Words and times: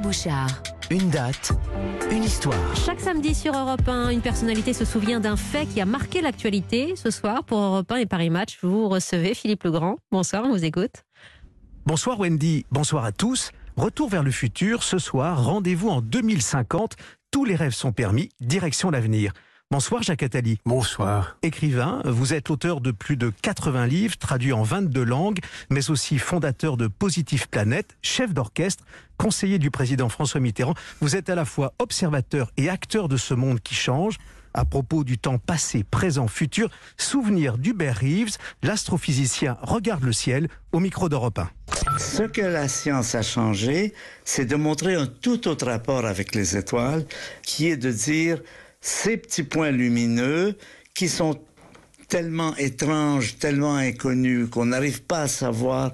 Bouchard. 0.00 0.62
Une 0.90 1.10
date, 1.10 1.52
une 2.10 2.22
histoire. 2.22 2.76
Chaque 2.76 3.00
samedi 3.00 3.34
sur 3.34 3.56
Europe 3.56 3.86
1, 3.86 4.10
une 4.10 4.20
personnalité 4.20 4.72
se 4.72 4.84
souvient 4.84 5.20
d'un 5.20 5.36
fait 5.36 5.66
qui 5.66 5.80
a 5.80 5.84
marqué 5.84 6.20
l'actualité. 6.20 6.94
Ce 6.96 7.10
soir, 7.10 7.44
pour 7.44 7.58
Europe 7.58 7.90
1 7.90 7.96
et 7.96 8.06
Paris 8.06 8.30
Match, 8.30 8.58
vous 8.62 8.88
recevez 8.88 9.34
Philippe 9.34 9.64
Legrand. 9.64 9.96
Bonsoir, 10.10 10.44
on 10.44 10.50
vous 10.50 10.64
écoute. 10.64 11.04
Bonsoir 11.86 12.18
Wendy, 12.18 12.66
bonsoir 12.70 13.04
à 13.04 13.12
tous. 13.12 13.50
Retour 13.76 14.08
vers 14.08 14.22
le 14.22 14.30
futur, 14.30 14.82
ce 14.82 14.98
soir, 14.98 15.44
rendez-vous 15.44 15.88
en 15.88 16.00
2050. 16.00 16.96
Tous 17.30 17.44
les 17.44 17.54
rêves 17.54 17.74
sont 17.74 17.92
permis, 17.92 18.30
direction 18.40 18.90
l'avenir. 18.90 19.32
Bonsoir 19.72 20.00
Jacques 20.04 20.22
Attali. 20.22 20.60
Bonsoir. 20.64 21.38
Écrivain, 21.42 22.00
vous 22.04 22.34
êtes 22.34 22.50
auteur 22.50 22.80
de 22.80 22.92
plus 22.92 23.16
de 23.16 23.32
80 23.42 23.88
livres 23.88 24.16
traduits 24.16 24.52
en 24.52 24.62
22 24.62 25.02
langues, 25.02 25.40
mais 25.70 25.90
aussi 25.90 26.18
fondateur 26.18 26.76
de 26.76 26.86
Positive 26.86 27.48
Planète, 27.48 27.96
chef 28.00 28.32
d'orchestre, 28.32 28.84
conseiller 29.16 29.58
du 29.58 29.72
président 29.72 30.08
François 30.08 30.38
Mitterrand. 30.38 30.74
Vous 31.00 31.16
êtes 31.16 31.30
à 31.30 31.34
la 31.34 31.44
fois 31.44 31.72
observateur 31.80 32.52
et 32.56 32.68
acteur 32.68 33.08
de 33.08 33.16
ce 33.16 33.34
monde 33.34 33.58
qui 33.58 33.74
change. 33.74 34.18
À 34.54 34.64
propos 34.64 35.02
du 35.02 35.18
temps 35.18 35.38
passé, 35.38 35.82
présent, 35.82 36.28
futur, 36.28 36.70
souvenir 36.96 37.58
d'Hubert 37.58 37.98
Reeves, 37.98 38.36
l'astrophysicien 38.62 39.58
regarde 39.62 40.04
le 40.04 40.12
ciel 40.12 40.46
au 40.70 40.78
micro 40.78 41.08
d'Europe 41.08 41.40
1. 41.40 41.50
Ce 41.98 42.22
que 42.22 42.40
la 42.40 42.68
science 42.68 43.16
a 43.16 43.22
changé, 43.22 43.94
c'est 44.24 44.44
de 44.44 44.54
montrer 44.54 44.94
un 44.94 45.06
tout 45.06 45.48
autre 45.48 45.66
rapport 45.66 46.06
avec 46.06 46.36
les 46.36 46.56
étoiles, 46.56 47.04
qui 47.42 47.68
est 47.68 47.76
de 47.76 47.90
dire 47.90 48.38
ces 48.86 49.16
petits 49.16 49.42
points 49.42 49.72
lumineux 49.72 50.56
qui 50.94 51.08
sont 51.08 51.40
tellement 52.08 52.54
étranges, 52.56 53.36
tellement 53.36 53.74
inconnus 53.74 54.48
qu'on 54.48 54.66
n'arrive 54.66 55.02
pas 55.02 55.22
à 55.22 55.28
savoir 55.28 55.92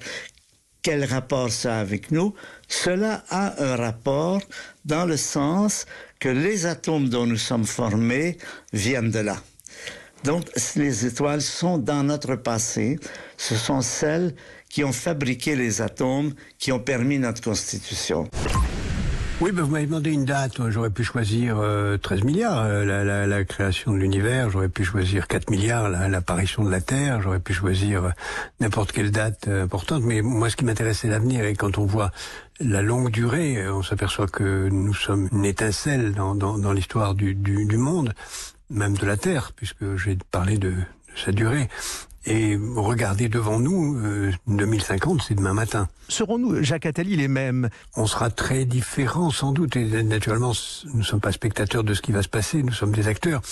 quel 0.82 1.05
rapport 1.05 1.51
ça 1.51 1.78
a 1.78 1.80
avec 1.80 2.10
nous, 2.10 2.34
cela 2.68 3.24
a 3.30 3.62
un 3.62 3.77
rapport 3.77 4.42
dans 4.84 5.06
le 5.06 5.16
sens 5.16 5.87
que 6.18 6.28
les 6.28 6.66
atomes 6.66 7.09
dont 7.09 7.24
nous 7.24 7.38
sommes 7.38 7.65
formés 7.65 8.37
viennent 8.74 9.10
de 9.10 9.20
là. 9.20 9.43
Donc 10.24 10.45
les 10.76 11.07
étoiles 11.07 11.40
sont 11.43 11.79
dans 11.79 12.02
notre 12.02 12.37
passé, 12.37 12.98
ce 13.38 13.54
sont 13.54 13.80
celles 13.80 14.35
qui 14.68 14.85
ont 14.85 14.93
fabriqué 14.93 15.57
les 15.57 15.80
atomes, 15.80 16.35
qui 16.59 16.73
ont 16.73 16.80
permis 16.80 17.18
notre 17.18 17.43
constitution. 17.43 18.29
Oui, 19.43 19.51
ben 19.51 19.65
vous 19.65 19.73
m'avez 19.73 19.87
demandé 19.87 20.12
une 20.12 20.24
date. 20.24 20.71
J'aurais 20.71 20.90
pu 20.90 21.02
choisir 21.02 21.57
13 21.57 21.62
euh, 21.65 22.24
milliards, 22.24 22.60
euh, 22.60 22.85
la, 22.85 23.26
la, 23.26 23.45
création 23.45 23.90
de 23.90 23.96
l'univers. 23.96 24.51
J'aurais 24.51 24.68
pu 24.68 24.85
choisir 24.85 25.26
4 25.26 25.51
milliards, 25.51 25.88
l'apparition 25.88 26.62
de 26.62 26.71
la 26.71 26.80
Terre. 26.80 27.21
J'aurais 27.21 27.40
pu 27.40 27.52
choisir 27.52 28.04
euh, 28.04 28.10
n'importe 28.60 28.93
quelle 28.93 29.10
date 29.10 29.48
importante. 29.48 30.04
Mais 30.04 30.23
moi, 30.23 30.48
ce 30.48 30.54
qui 30.54 30.65
m'intéresse, 30.65 31.01
c'est 31.01 31.09
l'avenir. 31.09 31.45
Et 31.45 31.57
quand 31.57 31.76
on 31.76 31.87
voit 31.87 32.13
la 32.60 32.82
longue 32.82 33.10
durée, 33.10 33.68
on 33.68 33.82
s'aperçoit 33.82 34.29
que 34.29 34.68
nous 34.68 34.95
sommes 34.95 35.29
une 35.32 35.45
étincelle 35.45 36.13
dans, 36.15 36.37
dans, 36.37 36.57
dans 36.57 36.73
l'histoire 36.73 37.16
du, 37.16 37.35
du, 37.35 37.66
du, 37.66 37.76
monde, 37.76 38.15
même 38.70 38.96
de 38.96 39.07
la 39.07 39.16
Terre, 39.16 39.51
puisque 39.57 39.96
j'ai 39.96 40.16
parlé 40.30 40.57
de 40.59 40.73
sa 41.16 41.32
durée. 41.32 41.68
Et 42.24 42.57
regardez 42.77 43.29
devant 43.29 43.59
nous, 43.59 44.01
2050, 44.46 45.19
euh, 45.19 45.23
c'est 45.27 45.35
demain 45.35 45.54
matin. 45.54 45.88
Serons-nous, 46.09 46.63
Jacques 46.63 46.87
Attali, 46.87 47.16
les 47.16 47.27
mêmes? 47.27 47.69
On 47.96 48.07
sera 48.07 48.30
très 48.30 48.65
différents 48.65 49.30
sans 49.30 49.51
doute. 49.51 49.74
Et 49.74 50.02
naturellement, 50.04 50.52
nous 50.93 50.99
ne 50.99 51.02
sommes 51.02 51.21
pas 51.21 51.32
spectateurs 51.32 51.82
de 51.82 51.95
ce 51.95 52.01
qui 52.01 52.13
va 52.13 52.23
se 52.23 52.29
passer, 52.29 52.63
nous 52.63 52.73
sommes 52.73 52.93
des 52.93 53.09
acteurs. 53.09 53.43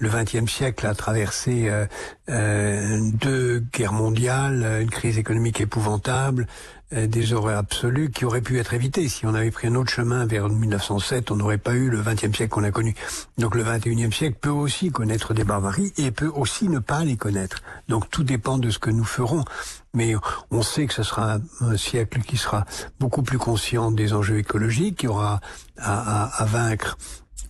Le 0.00 0.08
XXe 0.08 0.50
siècle 0.50 0.86
a 0.86 0.94
traversé 0.94 1.68
euh, 1.68 1.84
euh, 2.30 3.10
deux 3.20 3.62
guerres 3.70 3.92
mondiales, 3.92 4.80
une 4.80 4.88
crise 4.88 5.18
économique 5.18 5.60
épouvantable, 5.60 6.46
euh, 6.94 7.06
des 7.06 7.34
horreurs 7.34 7.58
absolues 7.58 8.10
qui 8.10 8.24
auraient 8.24 8.40
pu 8.40 8.58
être 8.58 8.72
évitées. 8.72 9.10
Si 9.10 9.26
on 9.26 9.34
avait 9.34 9.50
pris 9.50 9.68
un 9.68 9.74
autre 9.74 9.90
chemin 9.90 10.24
vers 10.24 10.48
1907, 10.48 11.30
on 11.30 11.36
n'aurait 11.36 11.58
pas 11.58 11.74
eu 11.74 11.90
le 11.90 12.00
XXe 12.00 12.34
siècle 12.34 12.48
qu'on 12.48 12.64
a 12.64 12.70
connu. 12.70 12.94
Donc 13.36 13.54
le 13.54 13.62
XXIe 13.62 14.10
siècle 14.10 14.38
peut 14.40 14.48
aussi 14.48 14.90
connaître 14.90 15.34
des 15.34 15.44
barbaries 15.44 15.92
et 15.98 16.10
peut 16.12 16.32
aussi 16.34 16.70
ne 16.70 16.78
pas 16.78 17.04
les 17.04 17.18
connaître. 17.18 17.62
Donc 17.88 18.08
tout 18.08 18.24
dépend 18.24 18.56
de 18.56 18.70
ce 18.70 18.78
que 18.78 18.88
nous 18.88 19.04
ferons. 19.04 19.44
Mais 19.92 20.14
on 20.50 20.62
sait 20.62 20.86
que 20.86 20.94
ce 20.94 21.02
sera 21.02 21.40
un 21.60 21.76
siècle 21.76 22.22
qui 22.22 22.38
sera 22.38 22.64
beaucoup 22.98 23.22
plus 23.22 23.38
conscient 23.38 23.90
des 23.90 24.14
enjeux 24.14 24.38
écologiques, 24.38 25.00
qui 25.00 25.08
aura 25.08 25.40
à, 25.76 26.22
à, 26.24 26.42
à 26.42 26.44
vaincre 26.46 26.96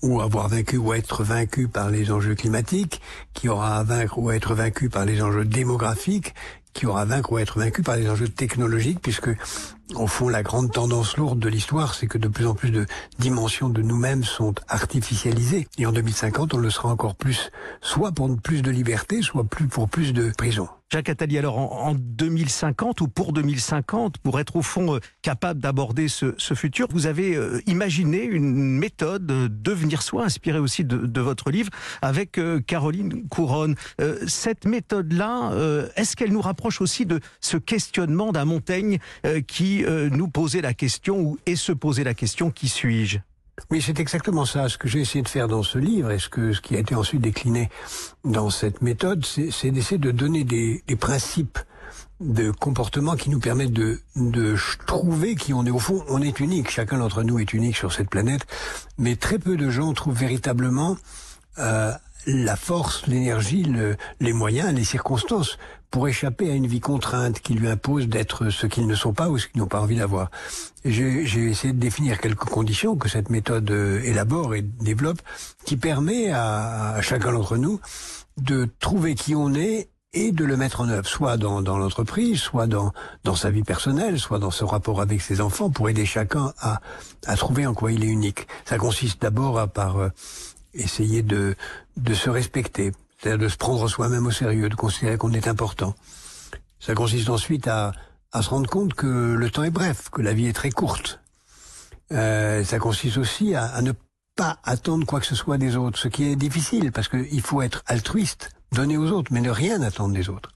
ou 0.02 0.20
avoir 0.20 0.48
vaincu 0.48 0.76
ou 0.76 0.92
être 0.94 1.24
vaincu 1.24 1.68
par 1.68 1.90
les 1.90 2.10
enjeux 2.10 2.34
climatiques, 2.34 3.00
qui 3.34 3.48
aura 3.48 3.78
à 3.78 3.82
vaincre 3.82 4.18
ou 4.18 4.30
être 4.30 4.54
vaincu 4.54 4.88
par 4.88 5.04
les 5.04 5.22
enjeux 5.22 5.44
démographiques, 5.44 6.34
qui 6.72 6.86
aura 6.86 7.04
vaincre 7.04 7.32
ou 7.32 7.38
être 7.38 7.58
vaincu 7.58 7.82
par 7.82 7.96
les 7.96 8.08
enjeux 8.08 8.28
technologiques, 8.28 9.00
puisque 9.02 9.30
au 9.94 10.06
fond 10.06 10.28
la 10.28 10.42
grande 10.42 10.72
tendance 10.72 11.16
lourde 11.16 11.38
de 11.38 11.48
l'histoire, 11.48 11.94
c'est 11.94 12.06
que 12.06 12.18
de 12.18 12.28
plus 12.28 12.46
en 12.46 12.54
plus 12.54 12.70
de 12.70 12.86
dimensions 13.18 13.68
de 13.68 13.82
nous-mêmes 13.82 14.24
sont 14.24 14.54
artificialisées. 14.68 15.68
Et 15.78 15.86
en 15.86 15.92
2050, 15.92 16.54
on 16.54 16.58
le 16.58 16.70
sera 16.70 16.88
encore 16.88 17.14
plus, 17.14 17.50
soit 17.80 18.12
pour 18.12 18.34
plus 18.36 18.62
de 18.62 18.70
liberté, 18.70 19.22
soit 19.22 19.44
plus 19.44 19.66
pour 19.66 19.88
plus 19.88 20.12
de 20.12 20.32
prison. 20.36 20.68
Jacques 20.92 21.08
Attali, 21.08 21.38
alors 21.38 21.56
en, 21.56 21.94
2050 21.94 23.00
ou 23.00 23.06
pour 23.06 23.32
2050, 23.32 24.18
pour 24.18 24.40
être 24.40 24.56
au 24.56 24.62
fond 24.62 24.96
euh, 24.96 24.98
capable 25.22 25.60
d'aborder 25.60 26.08
ce, 26.08 26.34
futur, 26.54 26.88
vous 26.90 27.06
avez 27.06 27.36
euh, 27.36 27.60
imaginé 27.66 28.24
une 28.24 28.76
méthode 28.76 29.24
de 29.24 29.46
devenir 29.46 30.02
soi, 30.02 30.24
inspirée 30.24 30.58
aussi 30.58 30.84
de, 30.84 31.20
votre 31.20 31.52
livre, 31.52 31.70
avec 32.02 32.38
euh, 32.38 32.60
Caroline 32.60 33.28
Couronne. 33.28 33.76
cette 34.26 34.64
méthode-là, 34.64 35.52
est-ce 35.96 36.16
qu'elle 36.16 36.32
nous 36.32 36.40
rapproche 36.40 36.80
aussi 36.80 37.06
de 37.06 37.20
ce 37.40 37.56
questionnement 37.56 38.32
d'un 38.32 38.44
Montaigne 38.44 38.98
qui 39.46 39.79
nous 39.86 40.28
posait 40.28 40.60
la 40.60 40.74
question, 40.74 41.20
ou 41.20 41.38
et 41.46 41.56
se 41.56 41.72
posait 41.72 42.04
la 42.04 42.14
question, 42.14 42.50
qui 42.50 42.68
suis-je? 42.68 43.18
Oui, 43.70 43.82
c'est 43.82 44.00
exactement 44.00 44.44
ça. 44.44 44.68
Ce 44.68 44.78
que 44.78 44.88
j'ai 44.88 45.00
essayé 45.00 45.22
de 45.22 45.28
faire 45.28 45.48
dans 45.48 45.62
ce 45.62 45.78
livre 45.78 46.10
et 46.10 46.18
ce, 46.18 46.28
que, 46.28 46.52
ce 46.52 46.60
qui 46.60 46.76
a 46.76 46.78
été 46.78 46.94
ensuite 46.94 47.20
décliné 47.20 47.68
dans 48.24 48.50
cette 48.50 48.80
méthode, 48.80 49.24
c'est 49.24 49.70
d'essayer 49.70 49.98
de 49.98 50.10
donner 50.10 50.44
des, 50.44 50.82
des, 50.86 50.96
principes 50.96 51.58
de 52.20 52.50
comportement 52.50 53.16
qui 53.16 53.30
nous 53.30 53.40
permettent 53.40 53.72
de, 53.72 54.00
de 54.16 54.56
trouver 54.86 55.34
qui 55.34 55.52
on 55.52 55.64
est. 55.66 55.70
Au 55.70 55.78
fond, 55.78 56.04
on 56.08 56.22
est 56.22 56.40
unique. 56.40 56.70
Chacun 56.70 56.98
d'entre 56.98 57.22
nous 57.22 57.38
est 57.38 57.52
unique 57.52 57.76
sur 57.76 57.92
cette 57.92 58.08
planète. 58.08 58.46
Mais 58.98 59.16
très 59.16 59.38
peu 59.38 59.56
de 59.56 59.70
gens 59.70 59.92
trouvent 59.92 60.18
véritablement 60.18 60.96
euh, 61.58 61.92
la 62.26 62.56
force, 62.56 63.06
l'énergie, 63.06 63.64
le, 63.64 63.96
les 64.20 64.32
moyens, 64.32 64.74
les 64.74 64.84
circonstances 64.84 65.58
pour 65.90 66.06
échapper 66.06 66.50
à 66.50 66.54
une 66.54 66.66
vie 66.66 66.80
contrainte 66.80 67.40
qui 67.40 67.54
lui 67.54 67.68
impose 67.68 68.06
d'être 68.08 68.50
ce 68.50 68.66
qu'ils 68.66 68.86
ne 68.86 68.94
sont 68.94 69.12
pas 69.12 69.28
ou 69.28 69.38
ce 69.38 69.48
qu'ils 69.48 69.60
n'ont 69.60 69.66
pas 69.66 69.80
envie 69.80 69.96
d'avoir. 69.96 70.30
J'ai 70.84 71.50
essayé 71.50 71.72
de 71.72 71.80
définir 71.80 72.20
quelques 72.20 72.44
conditions 72.44 72.96
que 72.96 73.08
cette 73.08 73.28
méthode 73.28 73.70
euh, 73.70 74.00
élabore 74.04 74.54
et 74.54 74.62
développe, 74.62 75.20
qui 75.64 75.76
permet 75.76 76.30
à, 76.30 76.94
à 76.94 77.02
chacun 77.02 77.32
d'entre 77.32 77.56
nous 77.56 77.80
de 78.36 78.68
trouver 78.78 79.14
qui 79.14 79.34
on 79.34 79.52
est 79.54 79.88
et 80.12 80.32
de 80.32 80.44
le 80.44 80.56
mettre 80.56 80.80
en 80.80 80.88
œuvre, 80.88 81.06
soit 81.06 81.36
dans, 81.36 81.62
dans 81.62 81.78
l'entreprise, 81.78 82.40
soit 82.40 82.66
dans, 82.66 82.92
dans 83.22 83.36
sa 83.36 83.50
vie 83.50 83.62
personnelle, 83.62 84.18
soit 84.18 84.40
dans 84.40 84.50
ce 84.50 84.64
rapport 84.64 85.00
avec 85.00 85.20
ses 85.20 85.40
enfants, 85.40 85.70
pour 85.70 85.88
aider 85.88 86.04
chacun 86.04 86.52
à, 86.60 86.80
à 87.26 87.36
trouver 87.36 87.66
en 87.66 87.74
quoi 87.74 87.92
il 87.92 88.02
est 88.02 88.08
unique. 88.08 88.48
Ça 88.64 88.76
consiste 88.76 89.22
d'abord 89.22 89.58
à 89.58 89.68
par 89.68 89.98
euh, 89.98 90.08
essayer 90.74 91.22
de, 91.22 91.54
de 91.96 92.14
se 92.14 92.30
respecter, 92.30 92.92
c'est-à-dire 93.18 93.38
de 93.38 93.48
se 93.48 93.56
prendre 93.56 93.86
soi-même 93.88 94.26
au 94.26 94.30
sérieux, 94.30 94.68
de 94.68 94.74
considérer 94.74 95.16
qu'on 95.16 95.32
est 95.32 95.48
important. 95.48 95.94
Ça 96.78 96.94
consiste 96.94 97.28
ensuite 97.28 97.68
à, 97.68 97.92
à 98.32 98.42
se 98.42 98.50
rendre 98.50 98.68
compte 98.68 98.94
que 98.94 99.34
le 99.34 99.50
temps 99.50 99.64
est 99.64 99.70
bref, 99.70 100.08
que 100.10 100.22
la 100.22 100.32
vie 100.32 100.46
est 100.46 100.52
très 100.52 100.70
courte. 100.70 101.20
Euh, 102.12 102.64
ça 102.64 102.78
consiste 102.78 103.18
aussi 103.18 103.54
à, 103.54 103.64
à, 103.64 103.82
ne 103.82 103.92
pas 104.36 104.58
attendre 104.64 105.06
quoi 105.06 105.20
que 105.20 105.26
ce 105.26 105.34
soit 105.34 105.58
des 105.58 105.76
autres, 105.76 105.98
ce 105.98 106.08
qui 106.08 106.24
est 106.24 106.36
difficile 106.36 106.90
parce 106.92 107.08
qu'il 107.08 107.40
faut 107.40 107.62
être 107.62 107.82
altruiste, 107.86 108.50
donner 108.72 108.96
aux 108.96 109.10
autres, 109.10 109.32
mais 109.32 109.40
ne 109.40 109.50
rien 109.50 109.82
attendre 109.82 110.14
des 110.14 110.28
autres. 110.28 110.50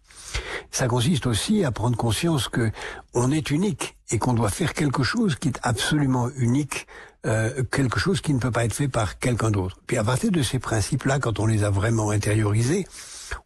Ça 0.70 0.88
consiste 0.88 1.26
aussi 1.26 1.64
à 1.64 1.70
prendre 1.70 1.96
conscience 1.96 2.48
que 2.48 2.72
on 3.12 3.30
est 3.30 3.50
unique 3.50 3.96
et 4.10 4.18
qu'on 4.18 4.34
doit 4.34 4.50
faire 4.50 4.74
quelque 4.74 5.02
chose 5.02 5.36
qui 5.36 5.48
est 5.48 5.60
absolument 5.62 6.28
unique, 6.36 6.86
euh, 7.26 7.62
quelque 7.70 7.98
chose 7.98 8.20
qui 8.20 8.34
ne 8.34 8.38
peut 8.38 8.50
pas 8.50 8.64
être 8.64 8.74
fait 8.74 8.88
par 8.88 9.18
quelqu'un 9.18 9.50
d'autre. 9.50 9.78
Puis 9.86 9.96
à 9.96 10.04
partir 10.04 10.30
de 10.30 10.42
ces 10.42 10.58
principes-là, 10.58 11.18
quand 11.18 11.38
on 11.38 11.46
les 11.46 11.64
a 11.64 11.70
vraiment 11.70 12.10
intériorisés, 12.10 12.86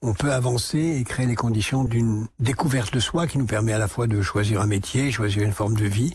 on 0.03 0.15
peut 0.15 0.33
avancer 0.33 0.97
et 0.99 1.05
créer 1.05 1.27
les 1.27 1.35
conditions 1.35 1.85
d'une 1.85 2.27
découverte 2.41 2.93
de 2.93 3.01
soi 3.01 3.27
qui 3.27 3.39
nous 3.39 3.47
permet 3.47 3.73
à 3.73 3.79
la 3.79 3.89
fois 3.89 4.07
de 4.07 4.21
choisir 4.21 4.61
un 4.61 4.67
métier, 4.67 5.13
choisir 5.13 5.43
une 5.43 5.53
forme 5.53 5.77
de 5.77 5.87
vie. 5.87 6.13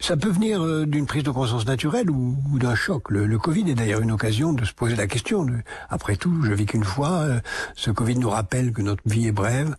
Ça 0.00 0.16
peut 0.16 0.30
venir 0.30 0.62
euh, 0.62 0.86
d'une 0.86 1.06
prise 1.06 1.22
de 1.22 1.30
conscience 1.30 1.66
naturelle 1.66 2.10
ou, 2.10 2.36
d'un 2.58 2.74
choc. 2.74 3.10
Le, 3.10 3.38
Covid 3.38 3.70
est 3.70 3.74
d'ailleurs 3.74 4.00
une 4.00 4.12
occasion 4.12 4.52
de 4.52 4.64
se 4.64 4.72
poser 4.72 4.96
la 4.96 5.06
question. 5.06 5.46
Après 5.90 6.16
tout, 6.16 6.42
je 6.42 6.52
vis 6.52 6.66
qu'une 6.66 6.84
fois. 6.84 7.20
Euh, 7.20 7.40
ce 7.74 7.90
Covid 7.90 8.16
nous 8.16 8.30
rappelle 8.30 8.72
que 8.72 8.82
notre 8.82 9.02
vie 9.06 9.26
est 9.26 9.32
brève. 9.32 9.76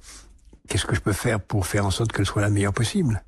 Qu'est-ce 0.67 0.85
que 0.85 0.95
je 0.95 1.01
peux 1.01 1.13
faire 1.13 1.39
pour 1.39 1.65
faire 1.65 1.85
en 1.85 1.91
sorte 1.91 2.11
qu'elle 2.11 2.25
soit 2.25 2.41
la 2.41 2.49
meilleure 2.49 2.73
possible? 2.73 3.23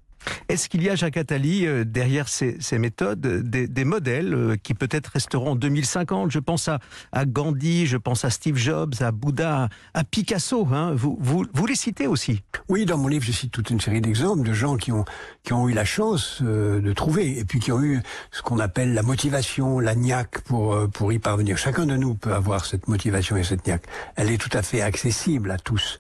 Est-ce 0.50 0.70
qu'il 0.70 0.84
y 0.84 0.90
a, 0.90 0.96
Jacques 0.96 1.18
Attali, 1.18 1.66
euh, 1.66 1.84
derrière 1.84 2.28
ces, 2.28 2.58
méthodes, 2.78 3.20
des, 3.20 3.86
modèles 3.86 4.34
euh, 4.34 4.56
qui 4.62 4.74
peut-être 4.74 5.08
resteront 5.08 5.52
en 5.52 5.56
2050 5.56 6.32
Je 6.32 6.40
pense 6.40 6.70
à, 6.70 6.80
Gandhi, 7.26 7.86
je 7.86 7.98
pense 7.98 8.26
à 8.26 8.30
Steve 8.30 8.58
Jobs, 8.58 8.94
à 9.02 9.12
Bouddha, 9.12 9.70
à 9.94 10.04
Picasso. 10.04 10.68
Hein 10.72 10.94
vous, 10.96 11.18
vous, 11.20 11.46
vous, 11.54 11.66
les 11.66 11.76
citez 11.76 12.08
aussi? 12.08 12.42
Oui, 12.70 12.86
dans 12.86 12.98
mon 12.98 13.08
livre, 13.08 13.24
je 13.26 13.32
cite 13.32 13.52
toute 13.52 13.70
une 13.70 13.82
série 13.82 14.02
d'exemples 14.02 14.48
de 14.48 14.54
gens 14.54 14.78
qui 14.78 14.92
ont, 14.92 15.06
qui 15.44 15.54
ont 15.54 15.68
eu 15.68 15.74
la 15.74 15.86
chance 15.86 16.40
euh, 16.42 16.82
de 16.82 16.94
trouver 16.94 17.38
et 17.38 17.46
puis 17.46 17.60
qui 17.60 17.72
ont 17.72 17.82
eu 17.82 18.02
ce 18.32 18.42
qu'on 18.42 18.60
appelle 18.60 18.94
la 18.94 19.04
motivation, 19.04 19.80
la 19.80 19.96
niaque 19.96 20.42
pour, 20.42 20.90
pour 20.92 21.12
y 21.12 21.20
parvenir. 21.20 21.58
Chacun 21.58 21.86
de 21.86 21.96
nous 21.96 22.16
peut 22.16 22.34
avoir 22.34 22.66
cette 22.66 22.88
motivation 22.88 23.38
et 23.38 23.44
cette 23.44 23.68
niaque. 23.68 23.84
Elle 24.16 24.32
est 24.32 24.38
tout 24.38 24.56
à 24.56 24.62
fait 24.62 24.82
accessible 24.82 25.52
à 25.52 25.58
tous. 25.58 26.00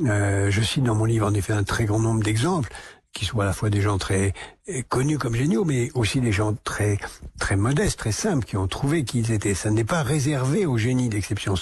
Euh, 0.00 0.50
je 0.50 0.62
cite 0.62 0.84
dans 0.84 0.94
mon 0.94 1.04
livre 1.04 1.26
en 1.26 1.34
effet 1.34 1.52
un 1.52 1.64
très 1.64 1.84
grand 1.84 1.98
nombre 1.98 2.22
d'exemples 2.22 2.70
qui 3.18 3.24
sont 3.24 3.40
à 3.40 3.44
la 3.44 3.52
fois 3.52 3.68
des 3.68 3.80
gens 3.80 3.98
très 3.98 4.32
euh, 4.68 4.82
connus 4.88 5.18
comme 5.18 5.34
géniaux, 5.34 5.64
mais 5.64 5.90
aussi 5.94 6.20
des 6.20 6.30
gens 6.30 6.54
très 6.62 6.98
très 7.40 7.56
modestes, 7.56 7.98
très 7.98 8.12
simples, 8.12 8.46
qui 8.46 8.56
ont 8.56 8.68
trouvé 8.68 9.02
qui 9.02 9.18
ils 9.18 9.32
étaient. 9.32 9.54
Ça 9.54 9.70
n'est 9.70 9.84
pas 9.84 10.04
réservé 10.04 10.66
aux 10.66 10.78
génies 10.78 11.08
d'exception. 11.08 11.54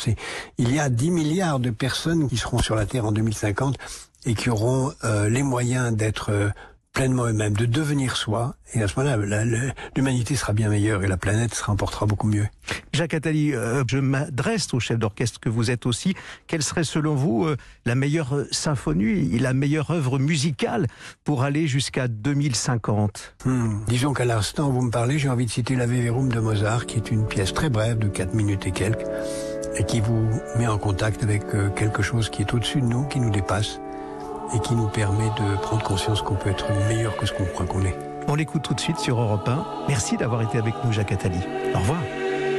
Il 0.58 0.75
y 0.75 0.79
a 0.79 0.91
10 0.91 1.11
milliards 1.11 1.58
de 1.58 1.70
personnes 1.70 2.29
qui 2.29 2.37
seront 2.37 2.58
sur 2.58 2.75
la 2.75 2.85
Terre 2.85 3.06
en 3.06 3.12
2050 3.12 3.79
et 4.26 4.35
qui 4.35 4.50
auront 4.50 4.93
euh, 5.05 5.31
les 5.31 5.43
moyens 5.43 5.97
d'être 5.97 6.31
euh, 6.31 6.50
pleinement 6.96 7.26
eux-mêmes, 7.26 7.52
de 7.52 7.66
devenir 7.66 8.16
soi. 8.16 8.54
Et 8.72 8.82
à 8.82 8.88
ce 8.88 8.98
moment-là, 8.98 9.44
l'humanité 9.94 10.34
sera 10.34 10.54
bien 10.54 10.70
meilleure 10.70 11.04
et 11.04 11.06
la 11.06 11.19
planète 11.19 11.54
se 11.54 11.62
remportera 11.62 12.06
beaucoup 12.06 12.26
mieux. 12.26 12.46
Jacques 12.94 13.12
Attali, 13.12 13.52
euh, 13.52 13.84
je 13.87 13.98
m'adresse 13.98 14.72
au 14.72 14.81
chef 14.81 14.98
d'orchestre 14.98 15.38
que 15.38 15.50
vous 15.50 15.70
êtes 15.70 15.84
aussi. 15.84 16.14
Quelle 16.46 16.62
serait 16.62 16.84
selon 16.84 17.14
vous 17.14 17.44
euh, 17.44 17.56
la 17.84 17.94
meilleure 17.94 18.46
symphonie, 18.50 19.38
la 19.38 19.52
meilleure 19.52 19.90
œuvre 19.90 20.19
musicale 20.19 20.87
pour 21.22 21.43
aller 21.43 21.66
jusqu'à 21.66 22.08
2050 22.08 23.34
hmm. 23.44 23.84
Disons 23.88 24.14
qu'à 24.14 24.25
l'instant 24.25 24.70
où 24.70 24.72
vous 24.72 24.82
me 24.82 24.90
parlez, 24.90 25.19
j'ai 25.19 25.28
envie 25.28 25.44
de 25.44 25.50
citer 25.50 25.76
la 25.76 25.84
Verum 25.84 26.31
de 26.31 26.40
Mozart, 26.40 26.87
qui 26.87 26.96
est 26.96 27.10
une 27.10 27.26
pièce 27.26 27.52
très 27.52 27.69
brève 27.69 27.99
de 27.99 28.08
4 28.08 28.32
minutes 28.32 28.66
et 28.66 28.72
quelques, 28.72 29.04
et 29.76 29.84
qui 29.84 30.00
vous 30.00 30.31
met 30.56 30.66
en 30.66 30.78
contact 30.78 31.22
avec 31.22 31.42
euh, 31.54 31.69
quelque 31.69 32.00
chose 32.00 32.31
qui 32.31 32.40
est 32.40 32.54
au-dessus 32.54 32.81
de 32.81 32.87
nous, 32.87 33.06
qui 33.06 33.20
nous 33.20 33.31
dépasse 33.31 33.81
et 34.54 34.60
qui 34.60 34.75
nous 34.75 34.88
permet 34.88 35.31
de 35.38 35.56
prendre 35.56 35.82
conscience 35.82 36.22
qu'on 36.22 36.34
peut 36.34 36.50
être 36.50 36.66
meilleur 36.88 37.16
que 37.16 37.26
ce 37.26 37.32
qu'on 37.32 37.44
croit 37.44 37.66
qu'on 37.66 37.84
est. 37.84 37.96
On 38.28 38.34
l'écoute 38.34 38.62
tout 38.62 38.75
de 38.75 38.81
suite 38.81 38.98
sur 38.98 39.20
Europe 39.20 39.48
1. 39.48 39.64
Merci 39.88 40.16
d'avoir 40.16 40.43
été 40.43 40.58
avec 40.58 40.75
nous, 40.84 40.93
Jacques 40.93 41.12
Attali. 41.12 41.40
Au 41.75 41.78
revoir. 41.78 41.98